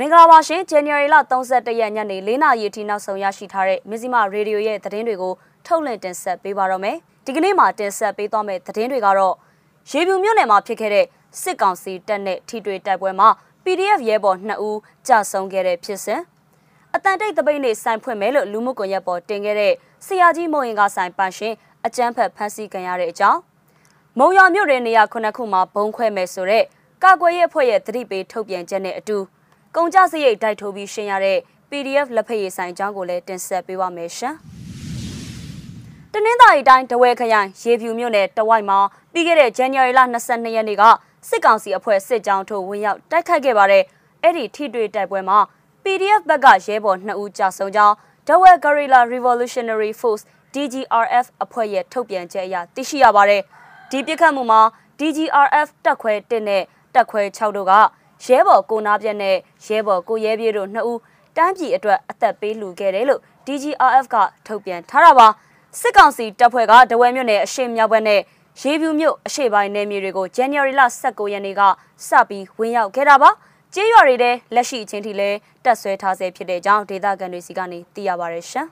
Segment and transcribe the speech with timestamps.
[0.00, 5.34] မင်္ဂလာပါရှင် January လ31ရက်ညနေ4နာရီအထိနောက်ဆုံးရရှိထားတဲ့မဇ္ဈိမရေဒီယိုရဲ့သတင်းတွေကို
[5.66, 6.96] ထုတ်လွှင့်တင်ဆက်ပေးပါတော့မယ်။
[7.26, 9.34] ဒီကနေ့မှာတင်ဆက်ပေးသွားမယ့်သတင်းတွေကတော့
[9.90, 11.06] ရေပြူမြို့နယ်မှာဖြစ်ခဲ့တဲ့
[11.40, 13.28] စစ်ကောင်စီတပ်နဲ့ထိတွေ့တိုက်ပွဲမှာ
[13.64, 16.20] PDF ရဲဘော်2ဦးကြာဆုံးခဲ့တဲ့ဖြစ်စဉ်
[16.94, 19.72] အတန်တိတ်တပိတ်နေဆိုင်ဖွင့်မယ်လို့လူမှုကွန်ရက်ပေါ်တင်ခဲ့တဲ့
[20.06, 21.54] ဆရာကြီးမိုးရင်ကဆိုင်ပန်ရှင်
[21.86, 23.40] အကြမ်းဖက်ဖမ်းဆီးခံရတဲ့အကြောင်း
[24.18, 26.64] မုံရမြို့ရဲ့နေရာခုနှစ်ခုမှာဘုံခွဲမယ်ဆိုတဲ့
[27.02, 29.18] ကာကွယ်ရေးအဖွဲ့ရဲ့သတိပေးထုတ်ပြန်ချက်နဲ့အတူ
[29.74, 31.38] ကုန်ကြစရိတ်တိုက်ထိုးပြီးရှင်းရတဲ့
[31.70, 34.34] PDF လက်ဖက်ရည်ဆိုင်အကြောင်းကိုလည်းတင်ဆက်ပေးပါမယ်ရှင်။
[36.12, 38.78] တနင်္သာရီတိုင်းတဝဲခရိုင်ရေဖြူမြို့နယ်တဝိုက်မှာ
[39.12, 40.82] ပြီးခဲ့တဲ့ January လ22ရက်နေ့က
[41.28, 43.84] စစ်ကောင်စီအဖွဲ့စစ်ကြောင်းထိုးဝင်ရောက်တိုက်ခိုက်ခဲ့ပါတယ်။
[44.22, 45.38] အဲ့ဒီထိတွေ့တိုက်ပွဲမှာ
[45.84, 47.94] PDF ဘက်ကရဲဘော်2ဦးကြာဆုံးကြောင်း
[48.26, 50.24] Dawei Guerrilla Revolutionary Force
[50.54, 53.42] DGRF အဖွဲ့ရဲ့ထုတ်ပြန်ချက်အရသိရှိရပါတယ်။
[53.90, 54.60] ဒီပြစ်ခတ်မှုမှာ
[54.98, 56.62] DGRF တပ်ခွဲ1နဲ့
[56.94, 57.72] တပ်ခွဲ6တို့က
[58.24, 59.36] ရဲဘော်ကိုနာပြက်နဲ့
[59.66, 61.00] ရဲဘော်ကိုရဲပြေးတို့နှစ်ဦး
[61.36, 65.28] တန်းပြည်အတွက်အသက်ပေးလူခဲ့တယ်လို့ DGRF ကထုတ်ပြန်ထားတာပါ
[65.80, 68.20] စစ်ကောင်စီတပ်ဖွဲ့ကဒဝဲမြို့နယ်အရှိမြောက်ဘက်နဲ့
[68.62, 71.62] ရေပြူမြို့အရှိပိုင်းနယ်မြေတွေကို January လ19ရက်နေ့က
[72.08, 73.30] စပြီးဝင်ရောက်ခဲ့တာပါ
[73.74, 75.30] ကျေးရွာတွေထဲလက်ရှိအချင်းထိလဲ
[75.64, 78.66] တက်ဆွဲထားဆဲဖြစ်တဲ့ကြောင်းဒေသခံတွေစီကနေသိရပါရရှင်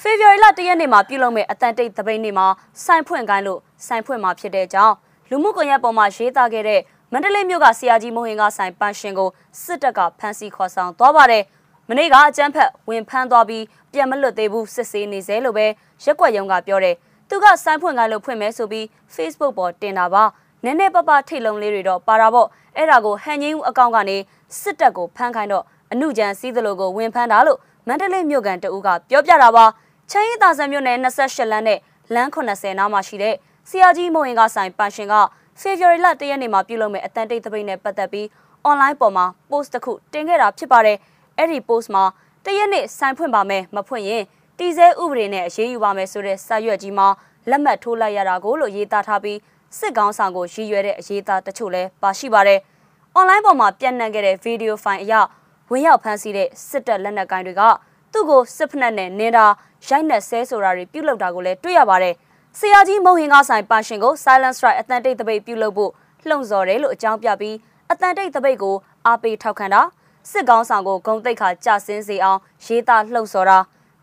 [0.00, 2.46] ဖေဖော်ဝါရီလ၁ရက်နေ့မှာပြုလုပ်မဲ့အတန်တိတ်သပိတ်နေ့မှာ
[2.84, 4.94] စိုင်ဖွင့်ကိုင်းလို့စိုင်ဖွင့်မှာဖြစ်တဲ့ကြောင်း
[5.30, 6.80] လူမှုကွန်ရက်ပေါ်မှာရေးသားခဲ့တဲ့
[7.16, 9.30] မန္တလေးမြို့ကဆရာကြီးမိုဟင်ကဆိုင်ပန်းရှင်ကို
[9.62, 11.42] စစ်တပ်ကဖမ်းဆီးခေါ်ဆောင်သွားပါတယ်။
[11.88, 15.66] မနေ့ကအကြမ်းဖက်ဝင်ဖမ်းသွားပြီးပြန်မလွတ်သေးဘူးစစ်ဆေးနေစေလို့ပဲ
[16.04, 16.94] ရက်ွက်ရုံကပြောတယ်။
[17.28, 18.84] သူကဆိုင်ဖွင့်ကိုင်းလို့ဖွင့်မဲဆိုပြီး
[19.14, 20.24] Facebook ပေါ်တင်တာပါ။
[20.64, 24.16] နည်းနည်းပပထိတ်လုံးလေးတွေတော့ပါတာပေါ့။အဲ့ဒါကိုဟန်ငင်းဦးအကောင့်ကနေ
[24.60, 29.64] စစ်တပ်ကိုဖမ်းခိုင်းတော့အမှုကြမ်းစည်းသလိုကိုဝင်ဖမ်းတာလို့မန္တလေးမြို့ကန်တအူးကပြောပြတာပါ။
[30.10, 31.78] ချမ်းရီတာဆန်မြို့နယ်28လမ်းနဲ့
[32.14, 33.34] လမ်း80နားမှာရှိတဲ့
[33.68, 35.14] ဆရာကြီးမိုဟင်ကဆိုင်ပန်းရှင်က
[35.60, 38.26] ဖေဖော်ဝါရီလ၁ရက်နေ့မှာပြုလုပ်မဲ့အတန်တိတ်သပိတ်နဲ့ပတ်သက်ပြီး
[38.68, 40.98] online ပေါ်မှာ post တစ်ခုတင်ခဲ့တာဖြစ်ပါတယ်။
[41.38, 42.04] အဲ့ဒီ post မှာ
[42.44, 44.22] တရက်နေ့ဆိုင်ဖွင့်ပါမယ်မဖွင့်ရင်
[44.58, 47.08] တီစဲဥပဒေနဲ့အရေးယူပါမယ်ဆိုတဲ့စာရွက်ကြီးမှာ
[47.50, 49.38] လက်မှတ်ထိုးလိုက်ရတာကိုလို့ရေးသားထားပြီး
[49.78, 52.60] စစ်ကောင်းဆောင်ကိုရည်ရွယ်တဲ့အရေးသားတချို့လည်းပါရှိပါတယ်။
[53.18, 55.14] online ပေါ်မှာပြန့်နှံ့ခဲ့တဲ့ဗီဒီယိုဖိုင်အရ
[55.70, 57.62] ဝင်ရောက်ဖမ်းဆီးတဲ့စစ်တပ်လက်နက်ကိုင်တွေက
[58.12, 59.46] သူ့ကိုစစ်ဖက်နဲ့နင်းတာ
[59.88, 62.14] ရိုက်နှက်ဆဲဆိုတာတွေပြုလုပ်တာကိုလည်းတွေ့ရပါတယ်။
[62.60, 65.92] ဆရာကြီးမုံဟင်ကဆိုင်ပါရှင်ကို Silent Strike အတန်တိတ်တပိတ်ပြုလုပ်ဖို့
[66.28, 67.56] လှုံ့ဆော်တယ်လို့အကြောင်းပြပြီး
[67.90, 68.76] အတန်တိတ်တပိတ်ကို
[69.06, 69.82] အားပေးထောက်ခံတာ
[70.30, 73.58] စစ်ကောင်းဆောင်ကိုဂုံတိတ်ခါကြဆင်းစေအောင်ရေးသားလှုံ့ဆော်တာ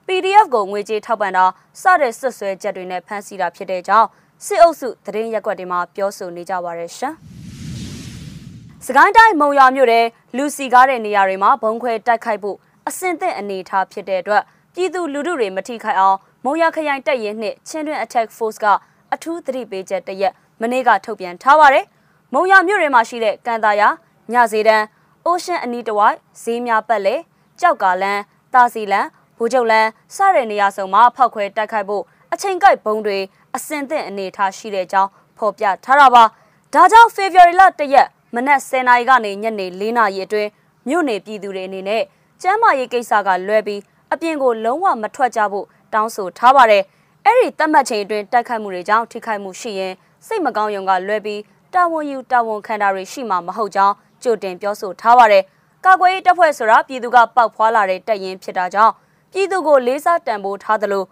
[0.07, 1.45] PDF ကိုငွေကြေးထောက်ပံ့တာ
[1.81, 4.07] စတဲ့ဆွဆွဲချက်တွေနဲ့ဖမ်းဆီးတာဖြစ်တဲ့ကြောင်း
[4.45, 7.13] စစ်အုပ်စုသတင်းရက်ွက်တွေမှာပြောဆိုနေကြပါရရှင်။
[8.85, 10.05] စကိုင်းတိုင်းမုံရွာမြို့နယ်
[10.37, 12.57] လူစီကားတဲ့နေရာတွေမှာဘုံခွဲတိုက်ခိုက်ဖို့
[12.87, 14.43] အစင်သင့်အနေထားဖြစ်တဲ့အတွက်
[14.73, 18.65] ပြည်သူလူထုတွေမထိခိုက်အောင်မုံရခရိုင်တပ်ရင်းနှင့်ချင်းတွင် Attack Force က
[19.13, 21.85] အထူးသတိပေးချက်တရက်မနေ့ကထုတ်ပြန်ထားပါတယ်။
[22.33, 23.87] မုံရမြို့ရဲမှာရှိတဲ့ကန်တာယာ
[24.31, 24.85] ညစေတန်း
[25.25, 27.15] အိုရှန်အနီးတစ်ဝိုက်ဈေးများပတ်လေ
[27.59, 28.21] ကြောက်ကာလန်း
[28.53, 32.03] တာစီလန်းဘူကျုပ်လန်းစတဲ့နေရာစုံမှာဖောက်ခွဲတိုက်ခိုက်ဖို့
[32.33, 33.19] အချိန်ကိုက်ဘုံတွေ
[33.55, 36.23] အစင်သင့်အနေထားရှိတဲ့အကြောင်းဖော်ပြထားတာပါ။
[36.73, 40.49] ဒါကြောင့် February လ1ရက်မနက်10:00နာရီကနေညနေ4:00နာရီအတွင်း
[40.87, 42.03] မြို့နယ်ပြည်သူတွေအနေနဲ့
[42.41, 43.81] ကျမ်းမာရေးကိစ္စကလွဲပြီး
[44.13, 46.83] အပြင်ကိုလုံးဝမထွက်ကြဖို့တောင်းဆိုထားပါတယ်။
[47.25, 49.93] အဲ့ဒီတတ်မှတ်ချိန်အတွင်းတိုက်ခိုက်မှုတွေကြောင့်ထိခိုက်မှုရှိရင်
[50.27, 51.41] စိတ်မကောင်းရုံကလွဲပြီး
[51.73, 55.43] တာဝန်ယူတာဝန်ခံတာတွေရှိမှာမဟုတ်ကြောင်းကြိုတင်ပြောဆိုထားပါတယ်။
[55.85, 58.93] ကာကွယ်ရေးတပ်ဖွဲ့ဆိုတာပြည်သူကပောက်ဖွာလာတဲ့တပ်ရင်းဖြစ်တာကြောင့်
[59.31, 61.03] ပြည်သူကိုလေးစားတန်ဖိုးထားသလို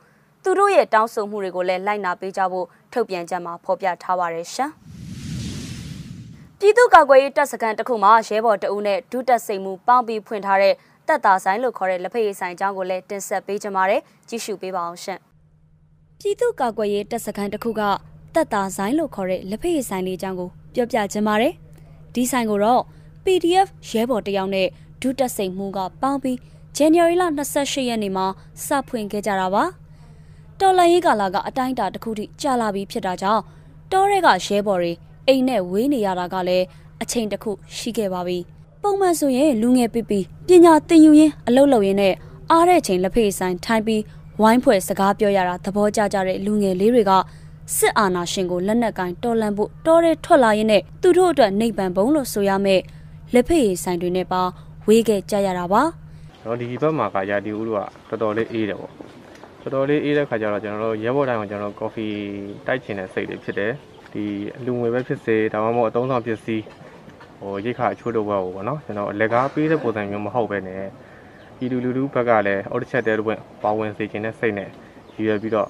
[0.43, 4.71] သူတို့ရဲ့တောင်းဆိုမှုတွေကိုလည်းလိုက်နာပေးကြဖို့ထုတ်ပြန်ကြမှာဖော်ပြထားပါတယ်ရှင်။
[6.59, 10.73] ပြည်သူ့ကာကွယ်ရေးတပ်စခန်းတစ်ခုမှာရဲဘော်တအုပ်နဲ့ဒုတပ်စိန်မှုပေါင်းပြီးဖွင့်ထားတဲ့
[11.09, 15.19] တက်တာဆိုင်လို့ခေါ်တဲ့လက်ဖက်ရည်ဆိုင်အကြောင်းကိုလည်းတင်ဆက်ပေးကြပါမယ်။ကြည့်ရှုပေးပါအောင်ရှင်။
[16.19, 17.81] ပြည်သူ့ကာကွယ်ရေးတပ်စခန်းတစ်ခုက
[18.35, 21.53] တက်တာဆိုင်လို့ခေါ်တဲ့လက်ဖက်ရည်ဆိုင်လေးအကြောင်းကိုပြောပြကြပါမယ်။
[22.13, 22.81] ဒီဆိုင်ကိုတော့
[23.25, 24.67] PDF ရဲဘော်တယောက်နဲ့
[25.01, 26.37] ဒုတက်စိန်မှုကပေါင်းပြီး
[26.77, 28.25] January လ28ရက်နေ့မှာ
[28.65, 29.63] စဖွင့်ခဲ့ကြတာပါ။
[30.59, 33.43] တော်လန်ရေးကာလကအတိုင်းအတာတစ်ခုထိကြာလာပြီးဖြစ်တာကြောင့်
[33.91, 34.93] တောရဲကရဲဘော်တွေ
[35.27, 36.65] အိမ်နဲ့ဝေးနေရတာကလည်း
[37.01, 38.39] အချိန်တစ်ခုရှိခဲ့ပါပြီ။
[38.83, 42.13] ပုံမှန်ဆိုရင်လူငယ်ပီပီပညာသင်ယူရင်းအလုပ်လုပ်ရင်းနဲ့
[42.51, 44.01] အားတဲ့ချိန်လက်ဖေးဆိုင်ထိုင်းပြီး
[44.41, 47.11] ဝိုင်းဖွဲ့စကားပြောရတာသဘောကျကြတဲ့လူငယ်လေးတွေက
[47.77, 52.81] စစ်အာဏာရှင်ကိုလက်နက်ကင်တော်လှန်ဖို့တော်ရဲထွက်လာရင်းနဲ့သူတို့အတွက်နှိပ်ပံပုံလို့ဆိုရမယ်
[53.33, 54.41] လက်ဖေးဆိုင်တွေနဲ့ပါ
[54.87, 55.81] ဝေးခဲ့ကြရတာပါ
[56.45, 57.79] တော့ဒီဘက်မှာကရာဒီဦးတို့
[58.09, 58.91] ကတော်တော်လေးအေးတယ်ပေါ့
[59.61, 62.05] တော်တော်လေးအေးတဲ့ခါကျတော့ကျွန်တော်တို့ရဲဘော်တိုင်းကကျွန်တော်တို့ကော်ဖီ
[62.67, 63.71] တိုက်ချင်တဲ့စိတ်တွေဖြစ်တယ်
[64.13, 64.23] ဒီ
[64.65, 66.63] လူငွေပဲဖြစ်စေဒါမှမဟုတ်အသုံးဆောင်ပစ္စည်း
[67.39, 70.83] ဟိုရိတ်ခါအချို့တော့ဘောပေါ့နော်ကျွန်တော်လက်ကားပေးတဲ့ပုံစံမျိုးမဟုတ်ပဲနဲ့
[71.63, 74.69] ဤလူလူလူဘက်ကလည်းအော်တချက်တဲတွင်ပါဝင်စေခြင်းနဲ့စိတ်နဲ့
[75.15, 75.67] ရည်ရွယ်ပြီးတော့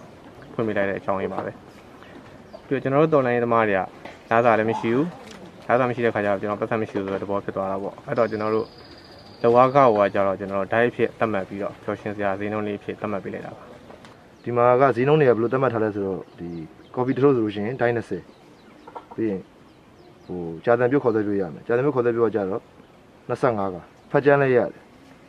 [0.54, 1.52] ဖွင့်ပြလိုက်တဲ့အကြောင်းရင်းပါပဲ
[2.66, 3.82] ပြီးတော့ကျွန်တော်တို့တော်လိုင်းသမားတွေက
[4.30, 5.08] နားစာလည်းမရှိဘူး
[5.68, 8.68] ဒါသာမရှိတဲ့ခါကျတော့ကျွန်တော်ပတ်သက်မရှိဘူးဆိုတဲ့သဘောဖြစ်သွားတာပေါ့အဲ့တော့ကျွန်တော်တို့
[9.42, 13.64] လောကကောကကြတော့ကျွန်တော်တို့ diet ဖြစ်သတ်မှတ်ပြီးတော့ပျော်ရွှင်စရာဈေးနှုန်းလေးဖြစ်သတ်မှတ်ပေးလိုက်တာပါ
[14.44, 16.50] ဒီမှာကဈေးနှုန်းတွေကဘယ်လိုသတ်မှတ်ထားလဲဆိုတော့ဒီ
[16.96, 19.42] coffee တစ်ထုပ်ဆိုလို့ရှိရင်ဒိုင်း20ပြီးရင်
[20.30, 22.62] ဟိုကြာတန်ပြုတ်ခေါ်သက်ပြုတ်ရမယ်ကြာတန်ပြုတ်ခေါ်သက်ပြုတ်ကကြတော့
[23.30, 23.76] 25က
[24.12, 24.70] ဖတ်ကြမ်းလည်းရတယ်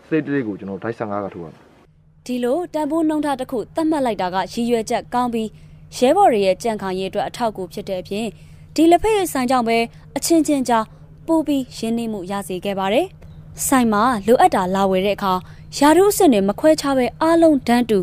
[0.08, 1.70] စိတ်တလေးကိုကျွန်တော်ဒိုင်း15ကထိုးရမယ်
[2.26, 5.48] ဒီလိုတန်ဖိုးနှုံးထားတစ်ခုသတ်မှတ်လိုက်တာကရည်ရွယ်ချက်ကောင်းပြီး
[5.96, 8.26] ရဲဘော်တွေရဲ့ကြံ့ခိုင်ရေးအတွက်အထောက်အကူဖြစ်တဲ့အပြင်
[8.74, 9.78] ဒီလက်ဖက်ရည်ဆိုင်ကြောင့်ပဲ
[10.16, 10.84] အချင်းချင်းကြား
[11.26, 13.06] ပို့ပြီးရင်းနှီးမှုရစေခဲ့ပါတယ်။
[13.66, 15.32] ဆိုင်မှာလိုအပ်တာလာဝယ်တဲ့အခါ
[15.76, 17.98] ယာရုအစ်စ်နဲ့မခွဲခြားပဲအားလုံးဒန်းတူ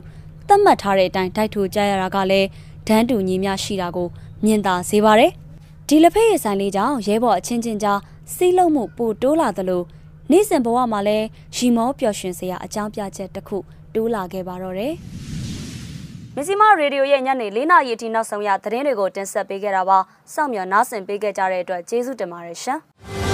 [0.48, 2.48] သတ်မှတ်ထားတဲ့အတိုင်းတိုက်ထိုကြရတာကလည်း
[2.88, 4.08] ဒန်းတူညီမျှရှိတာကို
[4.44, 5.32] မြင်သာစေပါတယ်။
[5.90, 8.00] ဒီလက်ဖက်ရည်ဆိုင်လေးကြောင့်ရဲဘော်အချင်းချင်းကြား
[8.34, 9.84] စီးလုံးမှုပိုတိုးလာသလို
[10.32, 11.26] နေ့စဉ်ဘဝမှာလည်း
[11.56, 13.58] ရီမောပျော်ရွှင်စရာအကြောင်းပြချက်တစ်ခု
[13.96, 14.94] တိုးလာခဲ့ပါတော့တယ်။
[16.36, 19.98] မဇ္ဈိမရေဒီယိုရဲ့ညနေ၄နာရီအထိနောက်ဆုံးရသတင်းတွေကိုတင်ဆက်ပေးခဲ့တာပါ။
[20.34, 22.80] စောင့်မျှော်နားဆင်ပေးခဲ့ကြတဲ့အတွက်ကျေးဇူးတင်ပါတယ်ရှင်။